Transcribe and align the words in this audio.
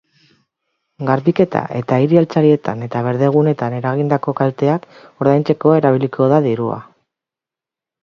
Garbiketa 1.09 1.61
eta 1.81 1.99
hiri-altzarietan 2.05 2.83
eta 2.87 3.03
berdegunetan 3.09 3.77
eragindako 3.83 4.37
kalteak 4.43 4.91
ordaintzeko 4.99 5.79
erabiliko 5.85 6.35
da 6.37 6.45
dirua. 6.51 6.85